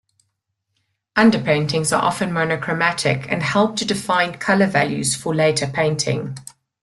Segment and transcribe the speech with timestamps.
[1.15, 6.39] Underpaintings are often monochromatic and help to define color values for later painting.